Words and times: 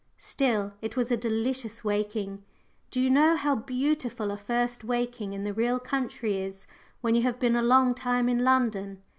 Still, 0.17 0.73
it 0.81 0.97
was 0.97 1.11
a 1.11 1.15
delicious 1.15 1.83
waking. 1.83 2.43
Do 2.89 2.99
you 2.99 3.07
know 3.11 3.35
how 3.35 3.53
beautiful 3.53 4.31
a 4.31 4.35
first 4.39 4.83
waking 4.83 5.33
in 5.33 5.43
the 5.43 5.53
real 5.53 5.77
country 5.79 6.41
is 6.41 6.65
when 7.01 7.13
you 7.13 7.21
have 7.21 7.37
been 7.39 7.55
a 7.55 7.61
long 7.61 7.93
time 7.93 8.27
in 8.27 8.43
London? 8.43 9.03